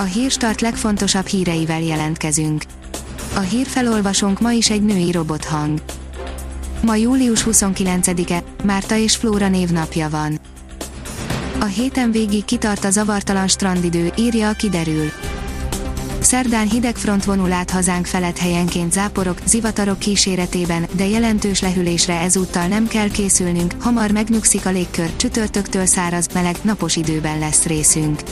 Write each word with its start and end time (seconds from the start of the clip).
A 0.00 0.02
hírstart 0.02 0.60
legfontosabb 0.60 1.26
híreivel 1.26 1.82
jelentkezünk. 1.82 2.62
A 3.34 3.40
hírfelolvasónk 3.40 4.40
ma 4.40 4.52
is 4.52 4.70
egy 4.70 4.82
női 4.82 5.12
robothang. 5.12 5.82
Ma 6.82 6.94
július 6.94 7.46
29-e, 7.50 8.42
Márta 8.64 8.96
és 8.96 9.16
Flóra 9.16 9.48
névnapja 9.48 10.08
van. 10.08 10.38
A 11.60 11.64
héten 11.64 12.10
végig 12.10 12.44
kitart 12.44 12.84
a 12.84 12.90
zavartalan 12.90 13.48
strandidő, 13.48 14.12
írja 14.16 14.48
a 14.48 14.52
kiderül. 14.52 15.10
Szerdán 16.20 16.68
hideg 16.68 16.96
front 16.96 17.24
vonul 17.24 17.52
át 17.52 17.70
hazánk 17.70 18.06
felett 18.06 18.38
helyenként 18.38 18.92
záporok, 18.92 19.38
zivatarok 19.44 19.98
kíséretében, 19.98 20.86
de 20.92 21.06
jelentős 21.06 21.60
lehűlésre 21.60 22.20
ezúttal 22.20 22.66
nem 22.66 22.88
kell 22.88 23.10
készülnünk, 23.10 23.74
hamar 23.78 24.10
megnyugszik 24.10 24.66
a 24.66 24.70
légkör, 24.70 25.16
csütörtöktől 25.16 25.86
száraz, 25.86 26.26
meleg, 26.34 26.56
napos 26.62 26.96
időben 26.96 27.38
lesz 27.38 27.64
részünk. 27.64 28.22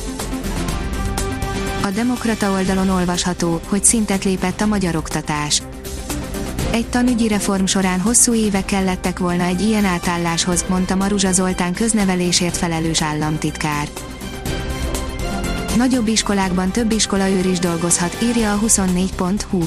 A 1.87 1.91
Demokrata 1.91 2.51
oldalon 2.51 2.89
olvasható, 2.89 3.61
hogy 3.69 3.85
szintet 3.85 4.25
lépett 4.25 4.61
a 4.61 4.67
magyar 4.67 4.97
oktatás. 4.97 5.63
Egy 6.71 6.87
tanügyi 6.87 7.29
reform 7.29 7.65
során 7.65 8.01
hosszú 8.01 8.35
évek 8.35 8.65
kellettek 8.65 9.19
volna 9.19 9.43
egy 9.43 9.61
ilyen 9.61 9.85
átálláshoz, 9.85 10.65
mondta 10.69 10.95
Maruzsa 10.95 11.33
Zoltán 11.33 11.73
köznevelésért 11.73 12.57
felelős 12.57 13.03
államtitkár. 13.03 13.89
Nagyobb 15.77 16.07
iskolákban 16.07 16.71
több 16.71 16.93
iskolaőr 16.93 17.47
is 17.47 17.59
dolgozhat, 17.59 18.17
írja 18.23 18.53
a 18.53 18.59
24.hu. 18.59 19.63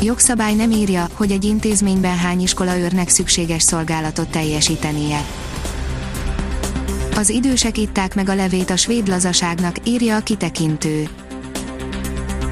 Jogszabály 0.00 0.54
nem 0.54 0.70
írja, 0.70 1.08
hogy 1.12 1.30
egy 1.30 1.44
intézményben 1.44 2.16
hány 2.16 2.40
iskolaőrnek 2.40 3.08
szükséges 3.08 3.62
szolgálatot 3.62 4.28
teljesítenie. 4.28 5.24
Az 7.16 7.28
idősek 7.28 7.78
itták 7.78 8.14
meg 8.14 8.28
a 8.28 8.34
levét 8.34 8.70
a 8.70 8.76
svéd 8.76 9.08
lazaságnak, 9.08 9.76
írja 9.84 10.16
a 10.16 10.20
kitekintő. 10.20 11.08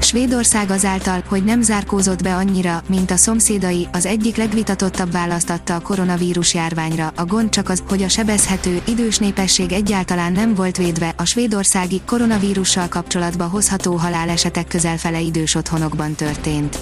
Svédország 0.01 0.69
azáltal, 0.69 1.23
hogy 1.27 1.43
nem 1.43 1.61
zárkózott 1.61 2.23
be 2.23 2.35
annyira, 2.35 2.83
mint 2.89 3.11
a 3.11 3.15
szomszédai, 3.15 3.87
az 3.91 4.05
egyik 4.05 4.35
legvitatottabb 4.35 5.11
választatta 5.11 5.75
a 5.75 5.79
koronavírus 5.79 6.53
járványra. 6.53 7.13
A 7.15 7.25
gond 7.25 7.49
csak 7.49 7.69
az, 7.69 7.83
hogy 7.89 8.03
a 8.03 8.09
sebezhető, 8.09 8.81
idős 8.87 9.17
népesség 9.17 9.71
egyáltalán 9.71 10.31
nem 10.31 10.55
volt 10.55 10.77
védve, 10.77 11.13
a 11.17 11.25
svédországi 11.25 12.01
koronavírussal 12.05 12.87
kapcsolatba 12.87 13.43
hozható 13.43 13.95
halálesetek 13.95 14.67
közelfele 14.67 15.19
idős 15.19 15.55
otthonokban 15.55 16.15
történt. 16.15 16.77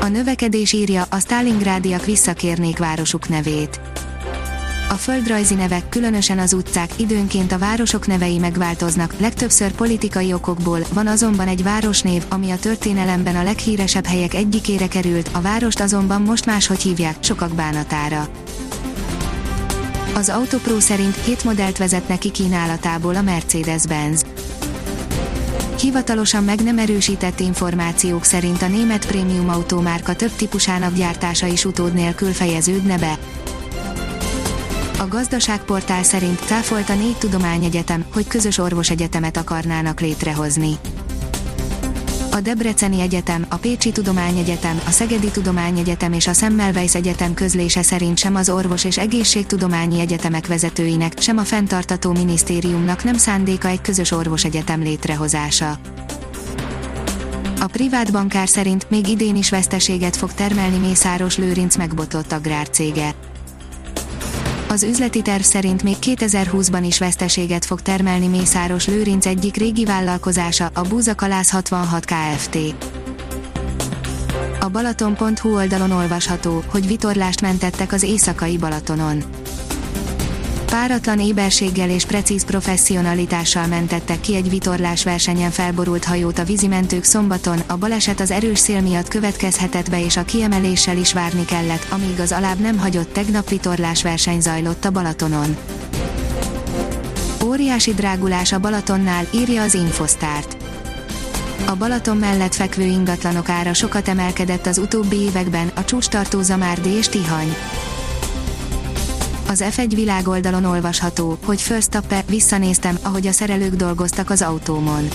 A 0.00 0.06
növekedés 0.06 0.72
írja, 0.72 1.04
a 1.10 1.18
Stalingrádiak 1.18 2.04
visszakérnék 2.04 2.78
városuk 2.78 3.28
nevét 3.28 3.80
a 4.88 4.94
földrajzi 4.94 5.54
nevek, 5.54 5.88
különösen 5.88 6.38
az 6.38 6.52
utcák, 6.52 6.90
időnként 6.96 7.52
a 7.52 7.58
városok 7.58 8.06
nevei 8.06 8.38
megváltoznak, 8.38 9.14
legtöbbször 9.18 9.72
politikai 9.72 10.32
okokból, 10.32 10.80
van 10.92 11.06
azonban 11.06 11.48
egy 11.48 11.62
városnév, 11.62 12.24
ami 12.28 12.50
a 12.50 12.58
történelemben 12.58 13.36
a 13.36 13.42
leghíresebb 13.42 14.06
helyek 14.06 14.34
egyikére 14.34 14.88
került, 14.88 15.30
a 15.32 15.40
várost 15.40 15.80
azonban 15.80 16.22
most 16.22 16.46
máshogy 16.46 16.80
hívják, 16.80 17.16
sokak 17.20 17.54
bánatára. 17.54 18.28
Az 20.14 20.28
Autopro 20.28 20.80
szerint 20.80 21.16
7 21.24 21.44
modellt 21.44 21.78
vezetnek 21.78 22.18
ki 22.18 22.30
kínálatából 22.30 23.14
a 23.14 23.22
Mercedes-Benz. 23.22 24.24
Hivatalosan 25.80 26.44
meg 26.44 26.62
nem 26.62 26.78
erősített 26.78 27.40
információk 27.40 28.24
szerint 28.24 28.62
a 28.62 28.68
német 28.68 29.06
prémium 29.06 29.48
autómárka 29.48 30.14
több 30.14 30.32
típusának 30.36 30.94
gyártása 30.94 31.46
is 31.46 31.64
utód 31.64 31.94
nélkül 31.94 32.32
fejeződne 32.32 32.98
be. 32.98 33.18
A 34.98 35.06
gazdaságportál 35.08 36.02
szerint 36.02 36.38
cáfolt 36.38 36.88
a 36.88 36.94
négy 36.94 37.16
tudományegyetem, 37.16 38.04
hogy 38.12 38.26
közös 38.26 38.58
orvosegyetemet 38.58 39.36
akarnának 39.36 40.00
létrehozni. 40.00 40.78
A 42.30 42.40
Debreceni 42.40 43.00
Egyetem, 43.00 43.46
a 43.48 43.56
Pécsi 43.56 43.92
Tudományegyetem, 43.92 44.80
a 44.86 44.90
Szegedi 44.90 45.30
Tudományegyetem 45.30 46.12
és 46.12 46.26
a 46.26 46.32
Semmelweis 46.32 46.94
Egyetem 46.94 47.34
közlése 47.34 47.82
szerint 47.82 48.18
sem 48.18 48.34
az 48.34 48.48
orvos 48.48 48.84
és 48.84 48.98
egészségtudományi 48.98 50.00
egyetemek 50.00 50.46
vezetőinek, 50.46 51.20
sem 51.20 51.38
a 51.38 51.44
fenntartató 51.44 52.12
minisztériumnak 52.12 53.04
nem 53.04 53.16
szándéka 53.16 53.68
egy 53.68 53.80
közös 53.80 54.10
orvosegyetem 54.10 54.80
létrehozása. 54.82 55.78
A 57.60 57.66
privát 57.66 58.12
bankár 58.12 58.48
szerint 58.48 58.90
még 58.90 59.08
idén 59.08 59.36
is 59.36 59.50
veszteséget 59.50 60.16
fog 60.16 60.32
termelni 60.32 60.78
Mészáros 60.78 61.36
Lőrinc 61.36 61.76
megbotott 61.76 62.32
agrárcége. 62.32 63.14
Az 64.76 64.82
üzleti 64.82 65.22
terv 65.22 65.42
szerint 65.42 65.82
még 65.82 65.96
2020-ban 66.00 66.82
is 66.86 66.98
veszteséget 66.98 67.64
fog 67.64 67.82
termelni 67.82 68.26
Mészáros 68.26 68.86
Lőrinc 68.86 69.26
egyik 69.26 69.56
régi 69.56 69.84
vállalkozása, 69.84 70.70
a 70.74 70.80
Búzakalász 70.80 71.50
66 71.50 72.04
Kft. 72.04 72.58
A 74.60 74.68
Balaton.hu 74.68 75.54
oldalon 75.54 75.90
olvasható, 75.90 76.62
hogy 76.66 76.86
vitorlást 76.86 77.40
mentettek 77.40 77.92
az 77.92 78.02
éjszakai 78.02 78.56
Balatonon 78.56 79.22
Páratlan 80.76 81.20
éberséggel 81.20 81.90
és 81.90 82.04
precíz 82.04 82.44
professzionalitással 82.44 83.66
mentettek 83.66 84.20
ki 84.20 84.34
egy 84.34 84.50
vitorlás 84.50 85.04
versenyen 85.04 85.50
felborult 85.50 86.04
hajót 86.04 86.38
a 86.38 86.44
vízimentők 86.44 87.04
szombaton, 87.04 87.58
a 87.66 87.76
baleset 87.76 88.20
az 88.20 88.30
erős 88.30 88.58
szél 88.58 88.80
miatt 88.80 89.08
következhetett 89.08 89.90
be 89.90 90.04
és 90.04 90.16
a 90.16 90.24
kiemeléssel 90.24 90.96
is 90.96 91.12
várni 91.12 91.44
kellett, 91.44 91.86
amíg 91.90 92.20
az 92.20 92.32
alább 92.32 92.58
nem 92.58 92.78
hagyott 92.78 93.12
tegnap 93.12 93.48
vitorlás 93.48 94.02
verseny 94.02 94.40
zajlott 94.40 94.84
a 94.84 94.90
Balatonon. 94.90 95.56
Óriási 97.44 97.94
drágulás 97.94 98.52
a 98.52 98.58
Balatonnál, 98.58 99.26
írja 99.30 99.62
az 99.62 99.74
Infosztárt. 99.74 100.56
A 101.66 101.74
Balaton 101.74 102.16
mellett 102.16 102.54
fekvő 102.54 102.84
ingatlanok 102.84 103.48
ára 103.48 103.74
sokat 103.74 104.08
emelkedett 104.08 104.66
az 104.66 104.78
utóbbi 104.78 105.16
években, 105.16 105.70
a 105.74 105.84
csúcstartó 105.84 106.42
Zamárdi 106.42 106.88
és 106.88 107.08
Tihany. 107.08 107.56
Az 109.48 109.64
F1 109.70 109.92
világoldalon 109.94 110.64
olvasható, 110.64 111.38
hogy 111.44 111.60
First 111.60 111.90
Tappe, 111.90 112.24
visszanéztem, 112.28 112.98
ahogy 113.02 113.26
a 113.26 113.32
szerelők 113.32 113.74
dolgoztak 113.74 114.30
az 114.30 114.42
autómon. 114.42 115.08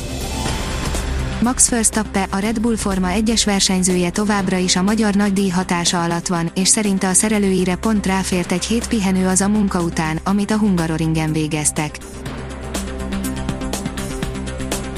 Max 1.41 1.69
Verstappen, 1.69 2.27
a 2.31 2.37
Red 2.37 2.59
Bull 2.59 2.75
Forma 2.75 3.07
1-es 3.11 3.41
versenyzője 3.45 4.09
továbbra 4.09 4.57
is 4.57 4.75
a 4.75 4.81
magyar 4.81 5.13
nagydíj 5.13 5.49
hatása 5.49 6.03
alatt 6.03 6.27
van, 6.27 6.51
és 6.55 6.67
szerinte 6.67 7.07
a 7.07 7.13
szerelőire 7.13 7.75
pont 7.75 8.05
ráfért 8.05 8.51
egy 8.51 8.65
hét 8.65 8.87
pihenő 8.87 9.27
az 9.27 9.41
a 9.41 9.47
munka 9.47 9.81
után, 9.81 10.19
amit 10.23 10.51
a 10.51 10.57
Hungaroringen 10.57 11.31
végeztek. 11.31 11.97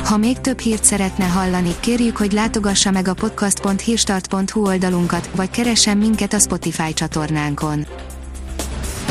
Ha 0.03 0.17
még 0.17 0.39
több 0.39 0.59
hírt 0.59 0.83
szeretne 0.83 1.25
hallani, 1.25 1.75
kérjük, 1.79 2.17
hogy 2.17 2.31
látogassa 2.31 2.91
meg 2.91 3.07
a 3.07 3.13
podcast.hírstart.hu 3.13 4.65
oldalunkat, 4.65 5.29
vagy 5.35 5.49
keressen 5.49 5.97
minket 5.97 6.33
a 6.33 6.39
Spotify 6.39 6.93
csatornánkon 6.93 7.85